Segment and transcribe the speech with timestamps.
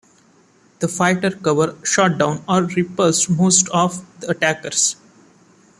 [0.79, 4.95] The fighter cover shot down or repulsed most of the attackers.